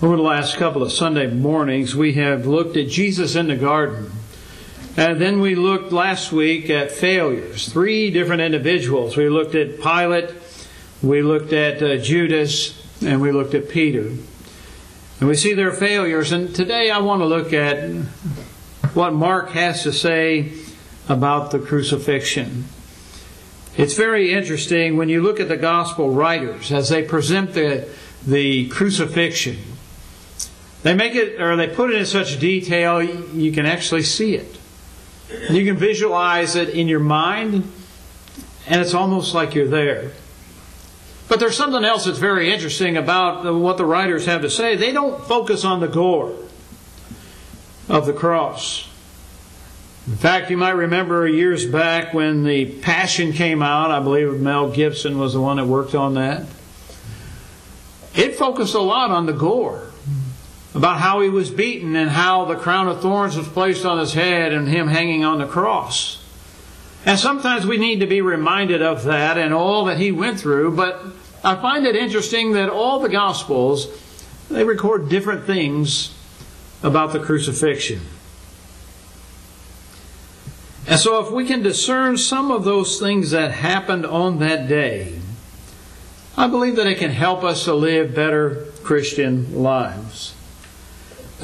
[0.00, 4.12] Over the last couple of Sunday mornings, we have looked at Jesus in the garden.
[4.96, 7.68] And then we looked last week at failures.
[7.68, 9.16] Three different individuals.
[9.16, 10.30] We looked at Pilate,
[11.02, 14.12] we looked at uh, Judas, and we looked at Peter.
[15.18, 16.30] And we see their failures.
[16.30, 17.90] And today I want to look at
[18.94, 20.52] what Mark has to say
[21.08, 22.66] about the crucifixion.
[23.76, 27.88] It's very interesting when you look at the gospel writers as they present the,
[28.24, 29.58] the crucifixion.
[30.82, 34.58] They make it, or they put it in such detail, you can actually see it.
[35.50, 37.70] You can visualize it in your mind,
[38.66, 40.12] and it's almost like you're there.
[41.28, 44.76] But there's something else that's very interesting about what the writers have to say.
[44.76, 46.34] They don't focus on the gore
[47.88, 48.88] of the cross.
[50.06, 54.70] In fact, you might remember years back when the Passion came out, I believe Mel
[54.70, 56.46] Gibson was the one that worked on that.
[58.14, 59.87] It focused a lot on the gore
[60.78, 64.12] about how he was beaten and how the crown of thorns was placed on his
[64.12, 66.22] head and him hanging on the cross.
[67.04, 70.76] And sometimes we need to be reminded of that and all that he went through,
[70.76, 71.02] but
[71.42, 73.88] I find it interesting that all the Gospels,
[74.48, 76.14] they record different things
[76.80, 78.00] about the crucifixion.
[80.86, 85.18] And so if we can discern some of those things that happened on that day,
[86.36, 90.34] I believe that it can help us to live better Christian lives.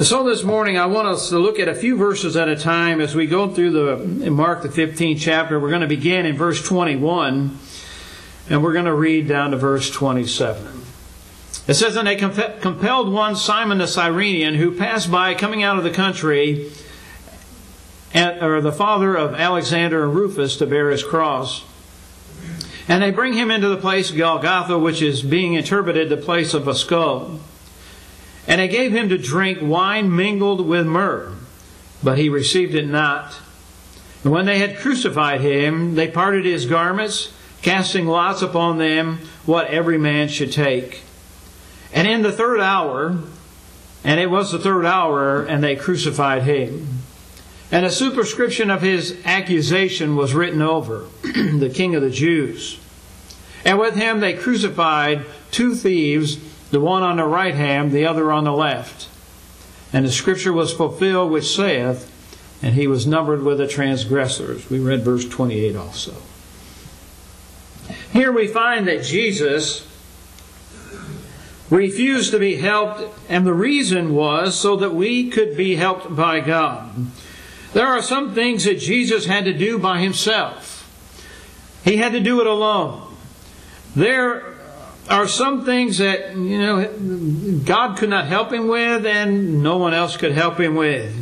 [0.01, 2.99] So this morning I want us to look at a few verses at a time
[2.99, 5.57] as we go through the Mark the 15th chapter.
[5.57, 7.57] We're going to begin in verse 21
[8.49, 10.81] and we're going to read down to verse 27.
[11.69, 15.85] It says, And they compelled one Simon the Cyrenian who passed by coming out of
[15.85, 16.73] the country,
[18.13, 21.63] or the father of Alexander and Rufus, to bear his cross.
[22.89, 26.67] And they bring him into the place Golgotha, which is being interpreted the place of
[26.67, 27.39] a skull.
[28.47, 31.33] And they gave him to drink wine mingled with myrrh,
[32.03, 33.39] but he received it not.
[34.23, 37.31] And when they had crucified him, they parted his garments,
[37.61, 41.01] casting lots upon them what every man should take.
[41.93, 43.17] And in the third hour,
[44.03, 46.99] and it was the third hour, and they crucified him.
[47.71, 52.79] And a superscription of his accusation was written over, the King of the Jews.
[53.63, 56.37] And with him they crucified two thieves
[56.75, 59.07] the one on the right hand, the other on the left.
[59.93, 62.11] And the scripture was fulfilled which saith,
[62.61, 64.69] and he was numbered with the transgressors.
[64.69, 66.15] We read verse 28 also.
[68.11, 69.87] Here we find that Jesus
[71.69, 76.41] refused to be helped, and the reason was so that we could be helped by
[76.41, 77.07] God.
[77.71, 80.91] There are some things that Jesus had to do by himself.
[81.85, 83.15] He had to do it alone.
[83.95, 84.54] There
[85.09, 89.93] are some things that, you know, God could not help him with and no one
[89.93, 91.13] else could help him with.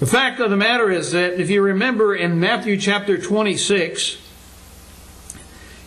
[0.00, 4.16] The fact of the matter is that if you remember in Matthew chapter 26,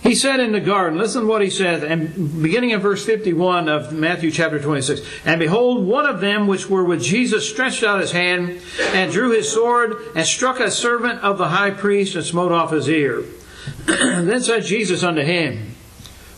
[0.04, 3.70] he said in the garden, listen to what he says, and beginning in verse 51
[3.70, 8.02] of Matthew chapter 26, And behold, one of them which were with Jesus stretched out
[8.02, 8.62] his hand
[8.94, 12.72] and drew his sword and struck a servant of the high priest and smote off
[12.72, 13.24] his ear.
[13.86, 15.73] then said Jesus unto him,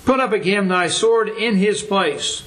[0.05, 2.43] Put up again thy sword in his place.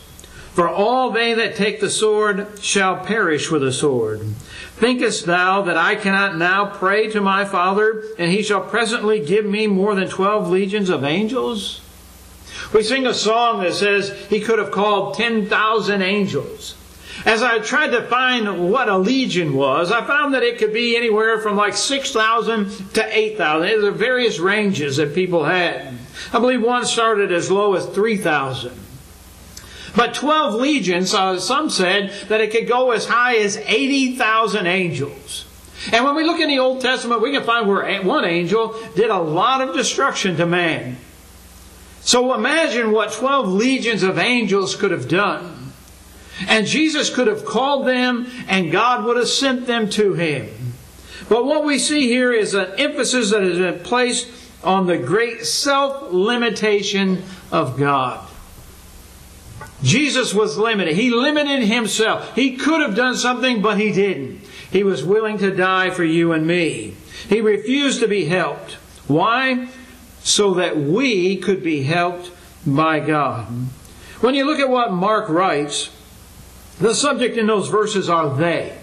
[0.55, 4.21] For all they that take the sword shall perish with the sword.
[4.77, 9.45] Thinkest thou that I cannot now pray to my Father, and he shall presently give
[9.45, 11.81] me more than twelve legions of angels?
[12.73, 16.75] We sing a song that says he could have called 10,000 angels.
[17.29, 20.97] As I tried to find what a legion was, I found that it could be
[20.97, 23.83] anywhere from like 6,000 to 8,000.
[23.83, 25.93] There are various ranges that people had.
[26.33, 28.73] I believe one started as low as 3,000.
[29.95, 35.45] But 12 legions, uh, some said that it could go as high as 80,000 angels.
[35.93, 39.11] And when we look in the Old Testament, we can find where one angel did
[39.11, 40.97] a lot of destruction to man.
[42.01, 45.58] So imagine what 12 legions of angels could have done.
[46.47, 50.49] And Jesus could have called them, and God would have sent them to him.
[51.29, 54.29] But what we see here is an emphasis that has been placed
[54.63, 58.27] on the great self limitation of God.
[59.83, 60.95] Jesus was limited.
[60.95, 62.35] He limited himself.
[62.35, 64.41] He could have done something, but he didn't.
[64.71, 66.95] He was willing to die for you and me.
[67.29, 68.73] He refused to be helped.
[69.07, 69.69] Why?
[70.21, 72.31] So that we could be helped
[72.67, 73.47] by God.
[74.21, 75.91] When you look at what Mark writes,
[76.81, 78.77] the subject in those verses are they.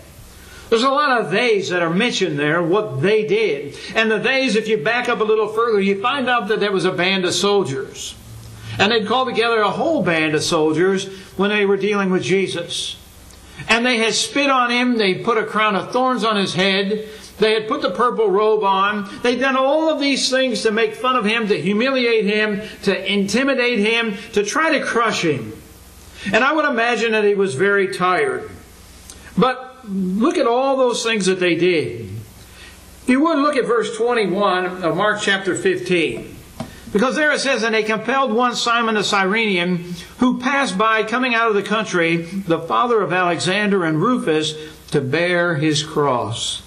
[0.69, 3.77] There's a lot of theys that are mentioned there, what they did.
[3.93, 6.71] And the theys, if you back up a little further, you find out that there
[6.71, 8.15] was a band of soldiers.
[8.79, 11.07] And they'd called together a whole band of soldiers
[11.37, 12.97] when they were dealing with Jesus.
[13.69, 17.07] And they had spit on him, they put a crown of thorns on his head,
[17.37, 19.09] they had put the purple robe on.
[19.21, 23.13] They'd done all of these things to make fun of him, to humiliate him, to
[23.13, 25.53] intimidate him, to try to crush him.
[26.31, 28.49] And I would imagine that he was very tired.
[29.37, 32.09] But look at all those things that they did.
[33.03, 36.35] If you would look at verse 21 of Mark chapter 15.
[36.91, 41.35] Because there it says, And they compelled one Simon the Cyrenian, who passed by coming
[41.35, 44.55] out of the country, the father of Alexander and Rufus,
[44.91, 46.61] to bear his cross.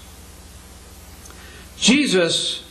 [1.78, 2.62] Jesus,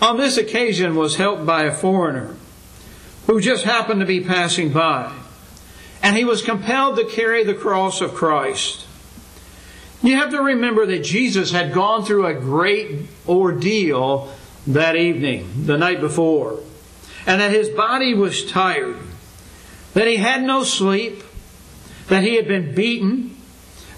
[0.00, 2.36] on this occasion, was helped by a foreigner
[3.26, 5.12] who just happened to be passing by.
[6.02, 8.86] And he was compelled to carry the cross of Christ.
[10.02, 14.32] You have to remember that Jesus had gone through a great ordeal
[14.66, 16.58] that evening, the night before,
[17.24, 18.96] and that his body was tired,
[19.94, 21.22] that he had no sleep,
[22.08, 23.36] that he had been beaten,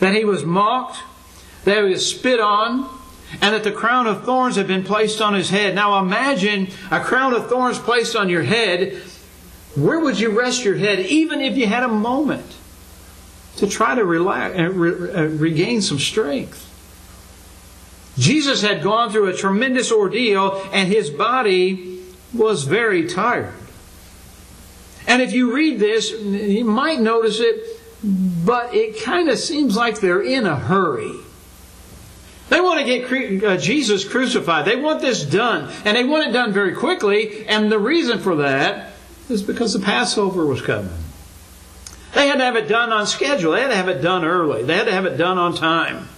[0.00, 0.98] that he was mocked,
[1.64, 2.88] that he was spit on,
[3.40, 5.74] and that the crown of thorns had been placed on his head.
[5.74, 9.02] Now imagine a crown of thorns placed on your head.
[9.76, 12.56] Where would you rest your head, even if you had a moment
[13.56, 16.70] to try to relax, uh, uh, regain some strength?
[18.16, 23.54] Jesus had gone through a tremendous ordeal, and his body was very tired.
[25.06, 30.00] And if you read this, you might notice it, but it kind of seems like
[30.00, 31.14] they're in a hurry.
[32.48, 34.66] They want to get uh, Jesus crucified.
[34.66, 35.72] They want this done.
[35.84, 37.46] And they want it done very quickly.
[37.46, 38.93] And the reason for that
[39.28, 40.92] is because the Passover was coming.
[42.14, 43.52] They had to have it done on schedule.
[43.52, 44.62] They had to have it done early.
[44.62, 46.08] They had to have it done on time.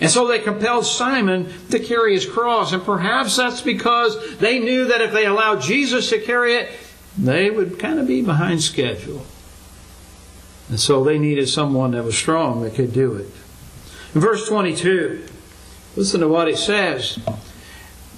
[0.00, 2.72] And so they compelled Simon to carry his cross.
[2.72, 6.70] And perhaps that's because they knew that if they allowed Jesus to carry it,
[7.18, 9.26] they would kind of be behind schedule.
[10.70, 13.28] And so they needed someone that was strong that could do it.
[14.14, 15.26] In verse 22,
[15.94, 17.18] Listen to what it says.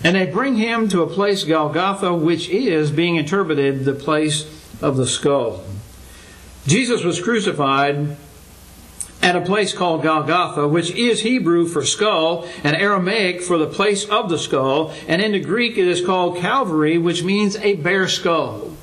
[0.05, 4.45] And they bring him to a place, Golgotha, which is, being interpreted, the place
[4.83, 5.65] of the skull.
[6.67, 8.17] Jesus was crucified
[9.23, 14.05] at a place called Golgotha, which is Hebrew for skull and Aramaic for the place
[14.05, 18.07] of the skull, and in the Greek it is called Calvary, which means a bare
[18.07, 18.77] skull.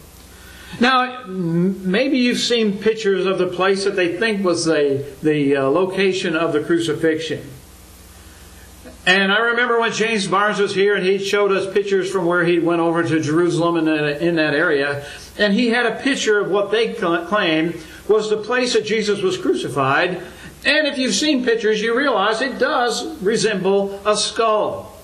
[0.80, 5.64] Now, maybe you've seen pictures of the place that they think was the, the uh,
[5.66, 7.48] location of the crucifixion.
[9.06, 12.44] And I remember when James Barnes was here and he showed us pictures from where
[12.44, 15.06] he went over to Jerusalem in that, in that area.
[15.40, 19.38] And he had a picture of what they claimed was the place that Jesus was
[19.38, 20.22] crucified.
[20.66, 24.96] And if you've seen pictures, you realize it does resemble a skull.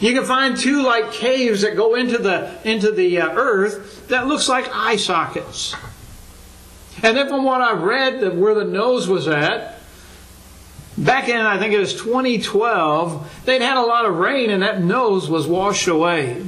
[0.00, 4.26] You can find two like caves that go into the into the uh, earth that
[4.26, 5.74] looks like eye sockets.
[7.02, 9.75] And then from what I read, where the nose was at,
[10.98, 14.80] Back in, I think it was 2012, they'd had a lot of rain and that
[14.80, 16.42] nose was washed away.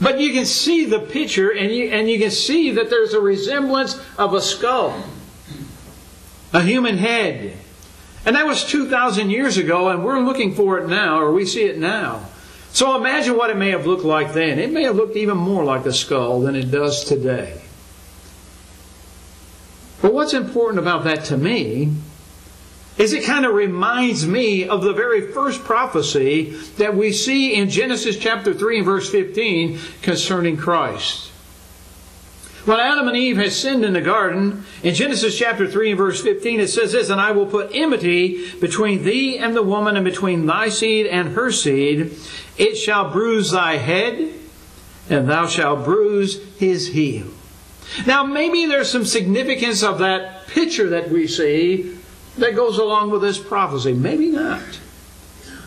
[0.00, 3.20] But you can see the picture and you, and you can see that there's a
[3.20, 5.04] resemblance of a skull,
[6.52, 7.56] a human head.
[8.26, 11.64] And that was 2,000 years ago, and we're looking for it now, or we see
[11.64, 12.26] it now.
[12.72, 14.58] So imagine what it may have looked like then.
[14.58, 17.60] It may have looked even more like a skull than it does today.
[20.02, 21.94] But what's important about that to me
[23.00, 27.70] is it kind of reminds me of the very first prophecy that we see in
[27.70, 31.28] Genesis chapter 3 and verse 15 concerning Christ.
[32.66, 36.20] When Adam and Eve had sinned in the garden, in Genesis chapter 3 and verse
[36.20, 40.04] 15, it says this, And I will put enmity between thee and the woman, and
[40.04, 42.18] between thy seed and her seed.
[42.58, 44.30] It shall bruise thy head,
[45.08, 47.28] and thou shalt bruise his heel.
[48.06, 51.96] Now, maybe there's some significance of that picture that we see
[52.40, 53.92] that goes along with this prophecy.
[53.92, 54.80] Maybe not.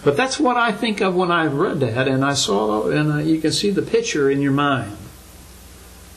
[0.03, 3.17] But that's what I think of when I read that and I saw, and uh,
[3.19, 4.97] you can see the picture in your mind.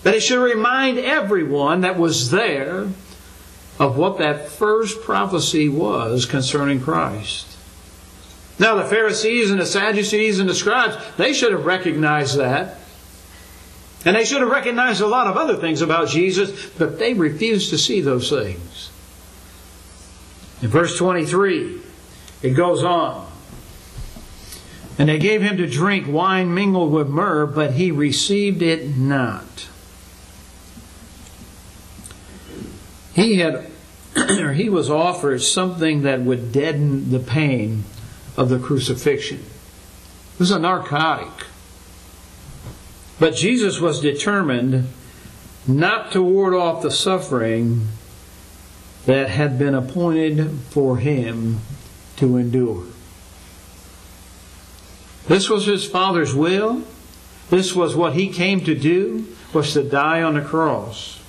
[0.03, 2.89] That it should remind everyone that was there
[3.79, 7.57] of what that first prophecy was concerning Christ.
[8.59, 12.79] Now, the Pharisees and the Sadducees and the scribes, they should have recognized that.
[14.05, 17.71] And they should have recognized a lot of other things about Jesus, but they refused
[17.71, 18.91] to see those things.
[20.63, 21.81] In verse 23,
[22.43, 23.31] it goes on.
[24.99, 29.69] And they gave him to drink wine mingled with myrrh, but he received it not.
[33.15, 33.71] He had
[34.17, 37.85] or he was offered something that would deaden the pain
[38.37, 39.39] of the crucifixion.
[40.35, 41.47] It was a narcotic.
[43.19, 44.89] But Jesus was determined
[45.67, 47.89] not to ward off the suffering
[49.07, 51.61] that had been appointed for him
[52.17, 52.85] to endure.
[55.29, 56.83] This was his Father's will.
[57.49, 61.21] This was what he came to do, was to die on the cross.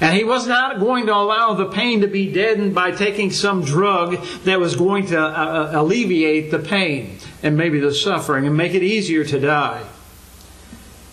[0.00, 3.62] And he was not going to allow the pain to be deadened by taking some
[3.62, 8.56] drug that was going to uh, uh, alleviate the pain and maybe the suffering and
[8.56, 9.84] make it easier to die.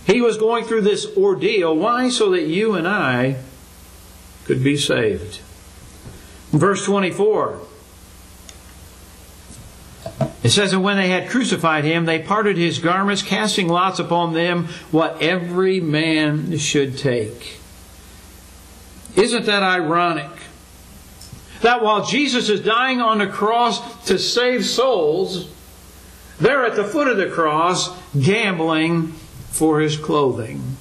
[0.08, 1.76] He was going through this ordeal.
[1.76, 2.10] Why?
[2.10, 3.38] So that you and I
[4.46, 5.42] could be saved.
[6.52, 7.60] Verse 24.
[10.42, 14.34] It says, And when they had crucified him, they parted his garments, casting lots upon
[14.34, 17.60] them what every man should take.
[19.16, 20.30] Isn't that ironic?
[21.62, 25.52] That while Jesus is dying on the cross to save souls,
[26.40, 29.12] they're at the foot of the cross gambling
[29.50, 30.78] for his clothing.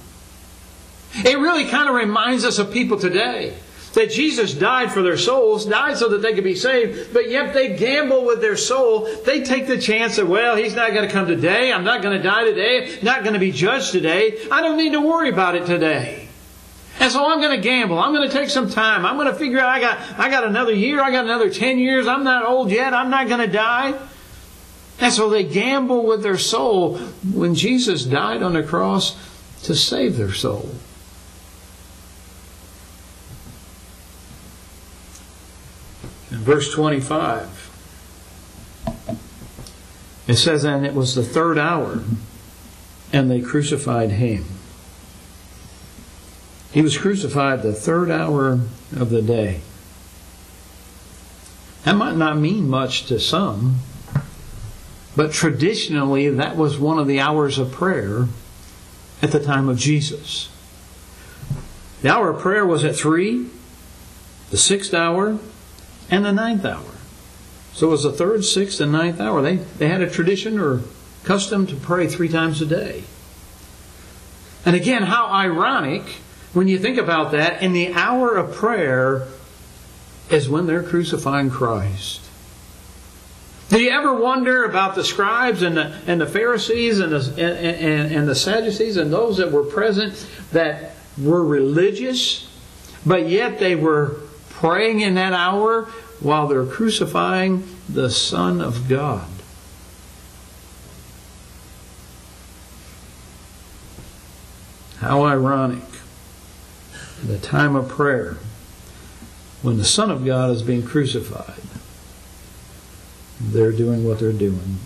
[1.15, 3.57] It really kind of reminds us of people today
[3.93, 7.53] that Jesus died for their souls, died so that they could be saved, but yet
[7.53, 9.09] they gamble with their soul.
[9.25, 11.73] They take the chance that, well, he's not going to come today.
[11.73, 12.99] I'm not going to die today.
[13.01, 14.37] Not going to be judged today.
[14.51, 16.27] I don't need to worry about it today.
[16.99, 17.97] And so I'm going to gamble.
[17.97, 19.05] I'm going to take some time.
[19.05, 21.01] I'm going to figure out I got, I got another year.
[21.01, 22.07] I got another 10 years.
[22.07, 22.93] I'm not old yet.
[22.93, 23.97] I'm not going to die.
[24.99, 26.97] And so they gamble with their soul
[27.33, 29.17] when Jesus died on the cross
[29.63, 30.69] to save their soul.
[36.39, 37.69] Verse 25,
[40.27, 42.03] it says, And it was the third hour,
[43.11, 44.45] and they crucified him.
[46.71, 48.59] He was crucified the third hour
[48.95, 49.61] of the day.
[51.83, 53.79] That might not mean much to some,
[55.15, 58.27] but traditionally that was one of the hours of prayer
[59.21, 60.49] at the time of Jesus.
[62.01, 63.47] The hour of prayer was at 3,
[64.51, 65.39] the sixth hour,
[66.11, 66.83] and the ninth hour.
[67.73, 69.41] So it was the third, sixth, and ninth hour.
[69.41, 70.81] They, they had a tradition or
[71.23, 73.03] custom to pray three times a day.
[74.65, 76.03] And again, how ironic
[76.53, 79.27] when you think about that, in the hour of prayer
[80.29, 82.21] is when they're crucifying Christ.
[83.69, 87.75] Do you ever wonder about the scribes and the, and the Pharisees and the, and,
[87.77, 92.49] and, and the Sadducees and those that were present that were religious,
[93.05, 94.21] but yet they were
[94.59, 95.83] praying in that hour
[96.19, 99.27] while they're crucifying the Son of God?
[104.99, 105.83] How ironic
[107.23, 108.37] the time of prayer
[109.61, 111.61] when the Son of God is being crucified.
[113.41, 114.77] They're doing what they're doing.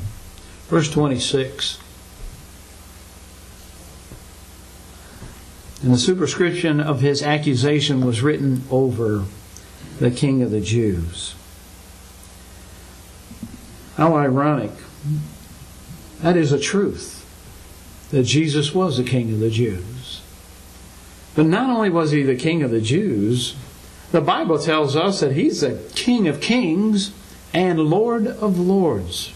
[0.68, 1.80] Verse 26.
[5.84, 9.26] And the superscription of his accusation was written over
[10.04, 11.34] the King of the Jews.
[13.96, 14.72] How ironic.
[16.22, 17.26] That is a truth
[18.12, 20.22] that Jesus was the King of the Jews.
[21.36, 23.56] But not only was he the king of the Jews,
[24.12, 27.14] the Bible tells us that he's the king of kings
[27.54, 29.32] and lord of lords.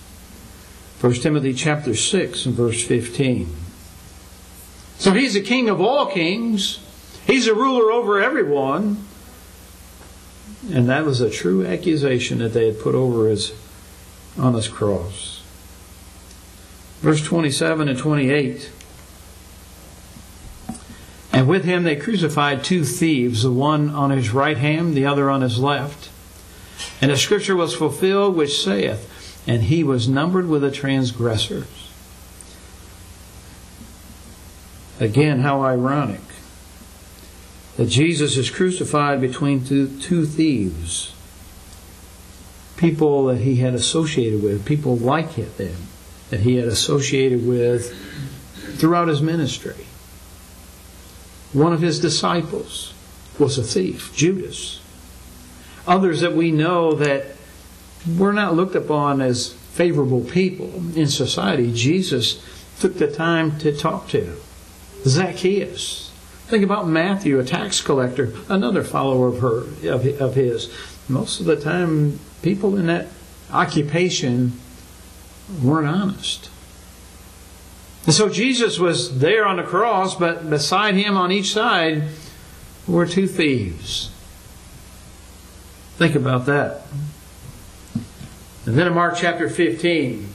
[0.99, 3.55] 1 Timothy chapter 6 and verse 15.
[4.97, 6.79] So he's the king of all kings.
[7.25, 9.06] He's a ruler over everyone.
[10.71, 13.53] And that was a true accusation that they had put over his
[14.37, 15.43] on his cross.
[16.99, 18.71] Verse 27 and 28.
[21.31, 25.29] And with him they crucified two thieves, the one on his right hand, the other
[25.29, 26.09] on his left.
[27.01, 31.91] And the scripture was fulfilled which saith, And he was numbered with the transgressors.
[34.99, 36.26] Again, how ironic
[37.77, 41.13] that Jesus is crucified between two, two thieves.
[42.75, 45.75] People that he had associated with, people like him
[46.29, 47.95] that he had associated with
[48.77, 49.87] throughout his ministry.
[51.53, 52.93] One of his disciples
[53.39, 54.81] was a thief, Judas.
[55.87, 57.25] Others that we know that
[58.17, 62.43] were not looked upon as favorable people in society, Jesus
[62.79, 64.35] took the time to talk to.
[65.05, 66.06] Zacchaeus.
[66.47, 69.57] Think about Matthew, a tax collector, another follower of her
[69.89, 70.73] of, of his.
[71.09, 73.07] Most of the time, people in that
[73.51, 74.53] occupation
[75.61, 76.49] weren't honest.
[78.05, 82.03] And so Jesus was there on the cross, but beside him on each side
[82.87, 84.09] were two thieves.
[85.97, 86.83] Think about that.
[88.65, 90.29] And then in Mark chapter 15,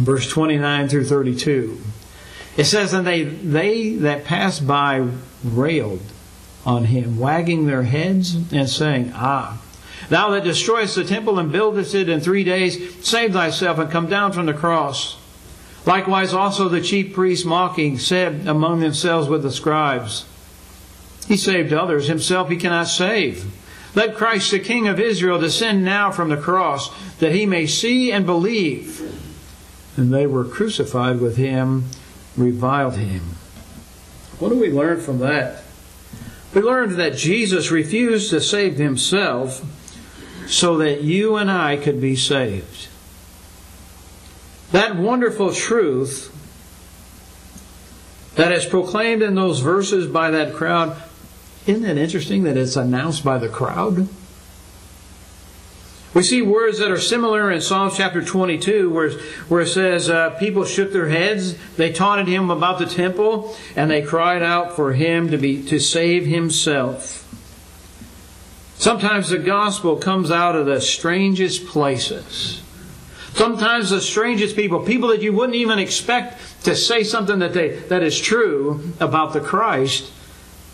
[0.00, 1.80] verse 29 through 32.
[2.56, 5.08] It says, and they, they that passed by
[5.42, 6.02] railed
[6.64, 9.60] on him, wagging their heads and saying, Ah,
[10.08, 14.08] thou that destroyest the temple and buildest it in three days, save thyself and come
[14.08, 15.16] down from the cross.
[15.86, 20.24] Likewise also the chief priests mocking said among themselves with the scribes,
[21.26, 23.52] He saved others, himself he cannot save.
[23.94, 28.10] Let Christ the King of Israel descend now from the cross, that he may see
[28.10, 29.00] and believe.
[29.96, 31.84] And they were crucified with him,
[32.36, 33.22] reviled him.
[34.38, 35.62] What do we learn from that?
[36.54, 39.62] We learned that Jesus refused to save himself
[40.46, 42.88] so that you and I could be saved.
[44.72, 46.30] That wonderful truth
[48.34, 51.00] that is proclaimed in those verses by that crowd,
[51.66, 54.08] isn't it interesting that it's announced by the crowd?
[56.14, 59.10] We see words that are similar in Psalms chapter 22, where,
[59.48, 63.90] where it says, uh, People shook their heads, they taunted him about the temple, and
[63.90, 67.20] they cried out for him to, be, to save himself.
[68.76, 72.62] Sometimes the gospel comes out of the strangest places.
[73.32, 77.70] Sometimes the strangest people, people that you wouldn't even expect to say something that, they,
[77.70, 80.12] that is true about the Christ,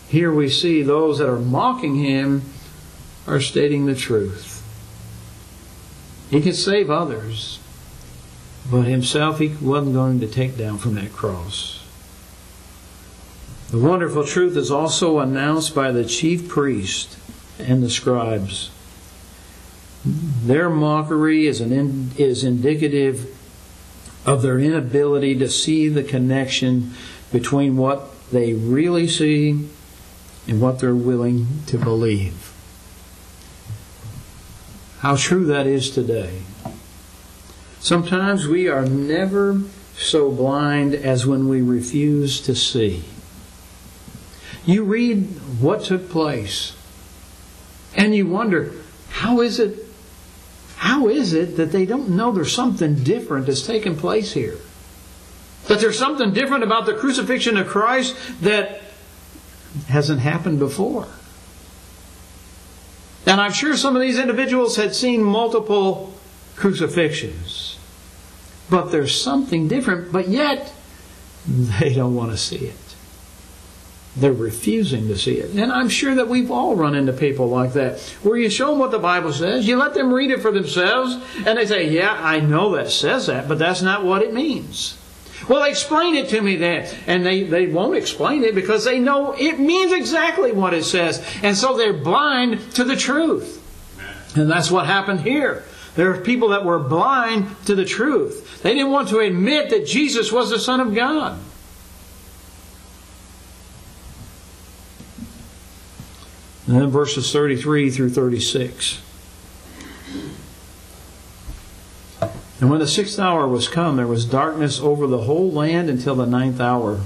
[0.07, 2.43] here we see those that are mocking him
[3.25, 4.50] are stating the truth.
[6.31, 7.59] He could save others,
[8.71, 11.85] but himself he wasn't going to take down from that cross.
[13.69, 17.17] The wonderful truth is also announced by the chief priest
[17.59, 18.71] and the scribes.
[20.05, 23.37] Their mockery is, an in, is indicative
[24.25, 26.93] of their inability to see the connection
[27.31, 29.67] between what they really see
[30.47, 32.50] and what they're willing to believe.
[35.01, 36.43] How true that is today.
[37.79, 39.59] Sometimes we are never
[39.97, 43.03] so blind as when we refuse to see.
[44.63, 45.23] You read
[45.59, 46.75] what took place
[47.95, 48.73] and you wonder,
[49.09, 49.87] how is it
[50.75, 54.57] how is it that they don't know there's something different that's taken place here?
[55.67, 58.81] That there's something different about the crucifixion of Christ that
[59.87, 61.07] hasn't happened before.
[63.25, 66.13] And I'm sure some of these individuals had seen multiple
[66.55, 67.77] crucifixions.
[68.69, 70.73] But there's something different, but yet
[71.47, 72.75] they don't want to see it.
[74.15, 75.55] They're refusing to see it.
[75.55, 78.79] And I'm sure that we've all run into people like that, where you show them
[78.79, 82.19] what the Bible says, you let them read it for themselves, and they say, Yeah,
[82.21, 84.97] I know that says that, but that's not what it means.
[85.47, 86.93] Well, explain it to me then.
[87.07, 91.25] And they, they won't explain it because they know it means exactly what it says.
[91.43, 93.57] And so they're blind to the truth.
[94.35, 95.63] And that's what happened here.
[95.95, 98.61] There are people that were blind to the truth.
[98.61, 101.39] They didn't want to admit that Jesus was the Son of God.
[106.67, 109.01] And then verses 33 through 36.
[112.61, 116.13] And when the sixth hour was come, there was darkness over the whole land until
[116.13, 117.01] the ninth hour.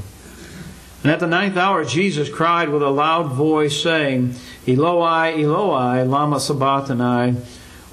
[1.01, 4.35] And at the ninth hour, Jesus cried with a loud voice, saying,
[4.67, 7.37] Eloi, Eloi, lama sabachthani,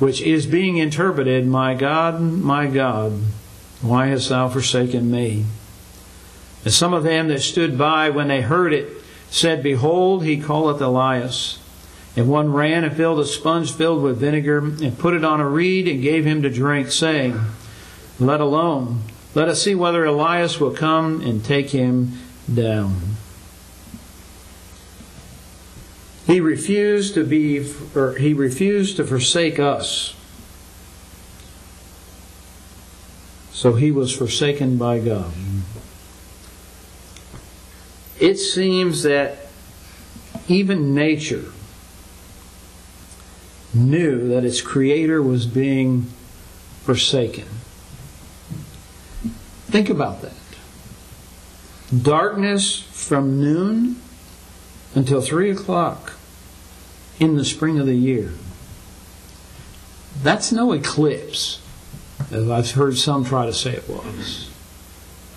[0.00, 3.12] which is being interpreted, My God, my God,
[3.80, 5.44] why hast thou forsaken me?
[6.64, 8.88] And some of them that stood by, when they heard it,
[9.30, 11.58] said, Behold, he calleth Elias.
[12.14, 15.48] And one ran and filled a sponge filled with vinegar and put it on a
[15.48, 17.40] reed and gave him to drink, saying,
[18.20, 22.18] Let alone, let us see whether Elias will come and take him
[22.52, 23.16] down.
[26.26, 30.14] He refused to be, or he refused to forsake us.
[33.52, 35.32] So he was forsaken by God.
[38.20, 39.48] It seems that
[40.48, 41.52] even nature
[43.74, 46.06] knew that its creator was being
[46.82, 47.46] forsaken.
[49.66, 50.32] Think about that.
[52.02, 53.96] Darkness from noon
[54.94, 56.12] until 3 o'clock
[57.18, 58.32] in the spring of the year.
[60.22, 61.60] That's no eclipse,
[62.30, 64.50] as I've heard some try to say it was.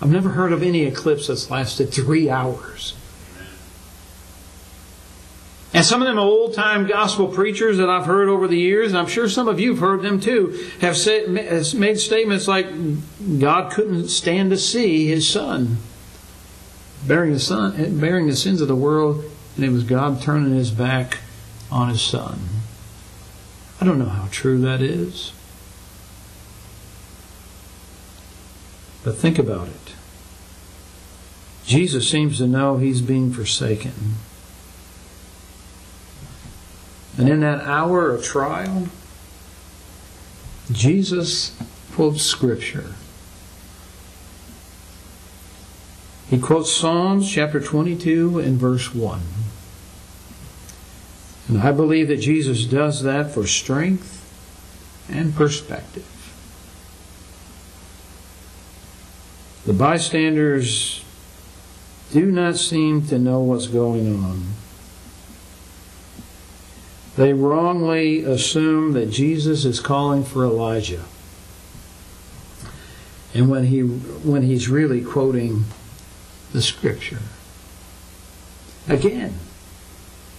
[0.00, 2.94] I've never heard of any eclipse that's lasted three hours.
[5.76, 8.98] And some of them old time gospel preachers that I've heard over the years, and
[8.98, 12.66] I'm sure some of you have heard them too, have said, made statements like
[13.38, 15.76] God couldn't stand to see his son
[17.06, 19.22] bearing son, bearing the sins of the world,
[19.54, 21.18] and it was God turning his back
[21.70, 22.40] on his son.
[23.78, 25.32] I don't know how true that is.
[29.04, 29.92] But think about it.
[31.64, 33.92] Jesus seems to know he's being forsaken.
[37.18, 38.88] And in that hour of trial,
[40.70, 41.56] Jesus
[41.92, 42.94] quotes Scripture.
[46.28, 49.20] He quotes Psalms chapter 22 and verse 1.
[51.48, 54.12] And I believe that Jesus does that for strength
[55.08, 56.04] and perspective.
[59.64, 61.04] The bystanders
[62.12, 64.46] do not seem to know what's going on.
[67.16, 71.04] They wrongly assume that Jesus is calling for Elijah.
[73.32, 75.64] And when he when he's really quoting
[76.52, 77.18] the scripture.
[78.88, 79.34] Again,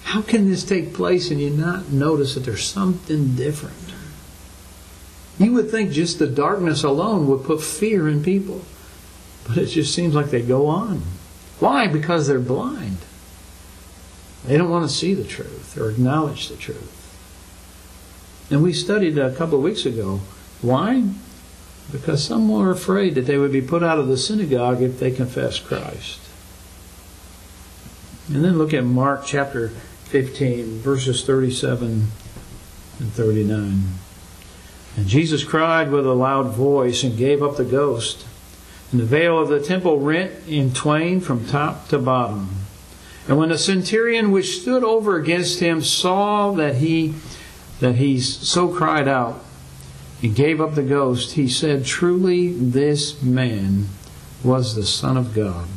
[0.04, 3.94] how can this take place and you not notice that there's something different?
[5.40, 8.62] You would think just the darkness alone would put fear in people.
[9.48, 11.02] But it just seems like they go on.
[11.60, 11.88] Why?
[11.88, 12.98] Because they're blind.
[14.46, 16.94] They don't want to see the truth or acknowledge the truth.
[18.50, 20.22] And we studied a couple of weeks ago.
[20.62, 21.04] Why?
[21.92, 25.12] Because some were afraid that they would be put out of the synagogue if they
[25.12, 26.20] confessed Christ.
[28.30, 29.70] And then look at Mark chapter
[30.06, 32.08] 15, verses 37
[33.00, 33.84] and 39.
[34.98, 38.26] And Jesus cried with a loud voice and gave up the ghost.
[38.92, 42.67] And the veil of the temple rent in twain from top to bottom.
[43.28, 47.14] And when the centurion which stood over against him saw that he
[47.80, 49.44] that he so cried out
[50.22, 53.88] and gave up the ghost, he said, Truly this man
[54.44, 55.68] was the Son of God.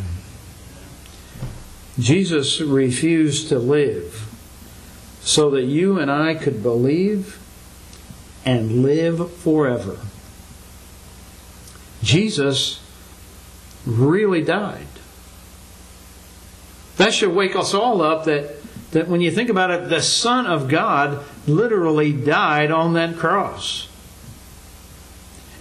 [1.98, 4.26] Jesus refused to live
[5.20, 7.38] so that you and I could believe
[8.46, 9.98] and live forever.
[12.02, 12.80] Jesus
[13.84, 14.86] really died.
[17.00, 18.56] That should wake us all up that,
[18.90, 23.88] that when you think about it, the Son of God literally died on that cross.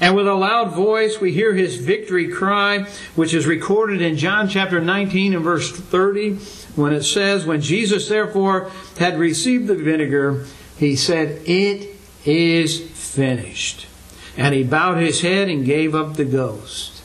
[0.01, 2.79] And with a loud voice, we hear his victory cry,
[3.15, 6.35] which is recorded in John chapter 19 and verse 30,
[6.75, 10.45] when it says, When Jesus therefore had received the vinegar,
[10.77, 13.87] he said, It is finished.
[14.35, 17.01] And he bowed his head and gave up the ghost.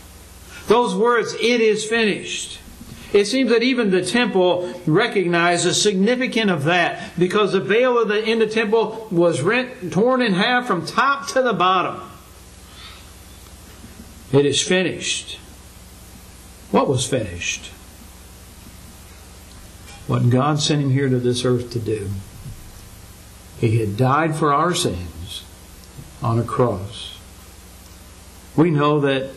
[0.67, 2.59] Those words, it is finished.
[3.15, 8.09] It seems that even the temple recognized the significance of that because the veil of
[8.09, 12.01] the, in the temple was rent, torn in half from top to the bottom.
[14.33, 15.39] It is finished.
[16.73, 17.71] What was finished?
[20.09, 22.11] What God sent him here to this earth to do.
[23.61, 25.45] He had died for our sins
[26.21, 27.17] on a cross.
[28.57, 29.31] We know that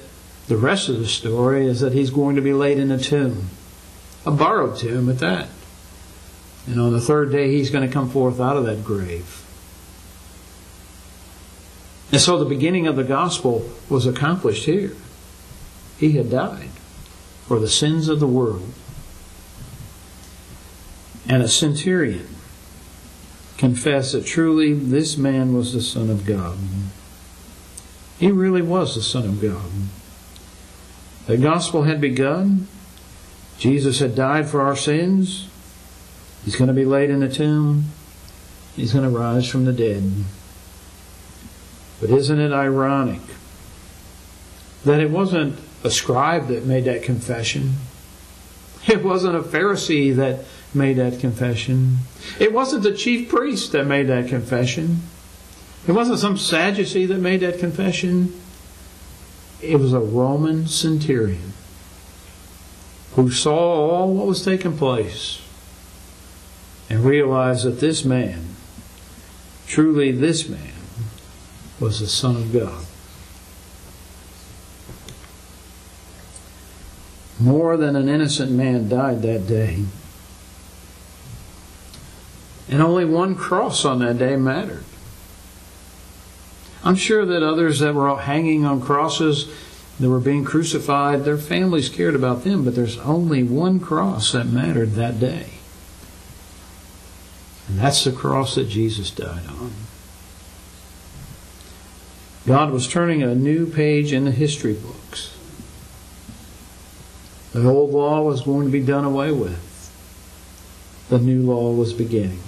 [0.47, 3.49] the rest of the story is that he's going to be laid in a tomb,
[4.27, 5.47] a borrowed tomb at that.
[6.67, 9.45] And on the third day, he's going to come forth out of that grave.
[12.11, 14.91] And so the beginning of the gospel was accomplished here.
[15.97, 16.69] He had died
[17.47, 18.73] for the sins of the world.
[21.29, 22.27] And a centurion
[23.57, 26.57] confessed that truly this man was the Son of God.
[28.19, 29.71] He really was the Son of God.
[31.27, 32.67] The gospel had begun.
[33.57, 35.49] Jesus had died for our sins.
[36.45, 37.85] He's going to be laid in a tomb.
[38.75, 40.11] He's going to rise from the dead.
[41.99, 43.21] But isn't it ironic
[44.85, 47.73] that it wasn't a scribe that made that confession?
[48.87, 51.97] It wasn't a Pharisee that made that confession.
[52.39, 55.01] It wasn't the chief priest that made that confession.
[55.87, 58.39] It wasn't some Sadducee that made that confession.
[59.61, 61.53] It was a Roman centurion
[63.17, 65.41] who saw all what was taking place
[66.87, 68.45] and realized that this man,
[69.65, 70.73] truly this man,
[71.79, 72.85] was the Son of God.
[77.39, 79.85] More than an innocent man died that day.
[82.69, 84.83] And only one cross on that day mattered.
[86.83, 89.51] I'm sure that others that were hanging on crosses
[89.99, 94.45] that were being crucified, their families cared about them, but there's only one cross that
[94.45, 95.47] mattered that day.
[97.67, 99.73] And that's the cross that Jesus died on.
[102.45, 105.35] God was turning a new page in the history books.
[107.51, 109.63] The old law was going to be done away with.
[111.09, 112.39] The new law was beginning.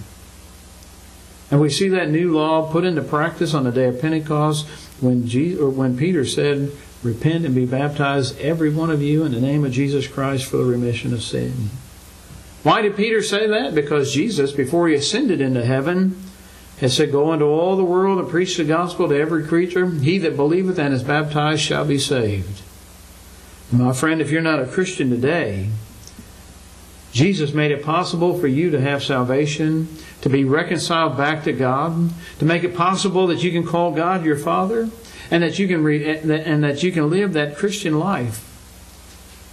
[1.51, 4.67] And we see that new law put into practice on the day of Pentecost
[5.01, 9.31] when, Jesus, or when Peter said, Repent and be baptized, every one of you, in
[9.31, 11.69] the name of Jesus Christ for the remission of sin.
[12.63, 13.73] Why did Peter say that?
[13.73, 16.21] Because Jesus, before he ascended into heaven,
[16.79, 19.85] had said, Go into all the world and preach the gospel to every creature.
[19.87, 22.61] He that believeth and is baptized shall be saved.
[23.71, 25.69] My friend, if you're not a Christian today,
[27.11, 29.87] Jesus made it possible for you to have salvation,
[30.21, 34.25] to be reconciled back to God, to make it possible that you can call God
[34.25, 34.89] your Father,
[35.31, 38.45] and that you can read, and that you can live that Christian life.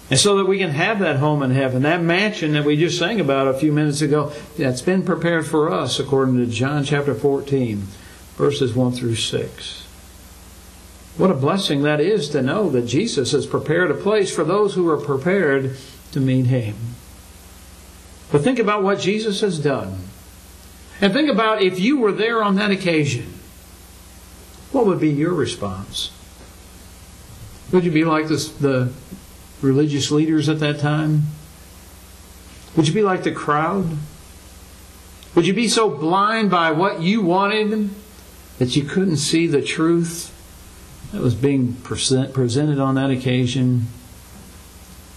[0.09, 2.99] And so that we can have that home in heaven, that mansion that we just
[2.99, 7.15] sang about a few minutes ago, that's been prepared for us according to John chapter
[7.15, 7.83] 14,
[8.37, 9.87] verses 1 through 6.
[11.17, 14.75] What a blessing that is to know that Jesus has prepared a place for those
[14.75, 15.77] who are prepared
[16.13, 16.77] to meet Him.
[18.31, 19.99] But think about what Jesus has done.
[21.01, 23.33] And think about if you were there on that occasion.
[24.73, 26.11] What would be your response?
[27.73, 28.93] Would you be like this, the
[29.63, 31.23] religious leaders at that time?
[32.77, 33.97] Would you be like the crowd?
[35.35, 37.91] Would you be so blind by what you wanted
[38.59, 40.33] that you couldn't see the truth
[41.13, 43.87] that was being present, presented on that occasion?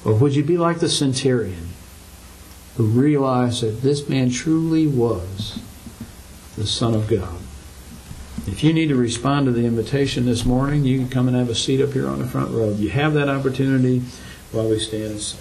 [0.06, 1.70] Or would you be like the centurion
[2.78, 5.60] who realized that this man truly was
[6.58, 7.39] the Son of God?
[8.48, 11.50] If you need to respond to the invitation this morning, you can come and have
[11.50, 12.72] a seat up here on the front row.
[12.72, 14.02] You have that opportunity
[14.52, 15.36] while we stand.